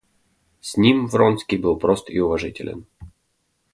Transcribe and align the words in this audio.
С 0.61 0.77
ним 0.77 1.05
Вронский 1.05 1.57
был 1.59 1.77
прост 1.77 2.09
и 2.09 2.19
уважителен. 2.19 2.87